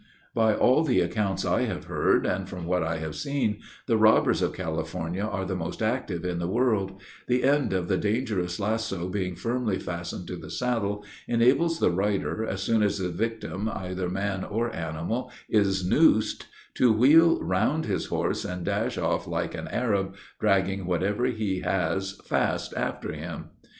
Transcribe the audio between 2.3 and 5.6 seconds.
from what I have seen, the robbers of California are the